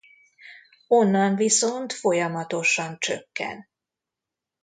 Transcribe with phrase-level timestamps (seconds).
[0.87, 3.67] Onnan viszont folyamatosan csökken.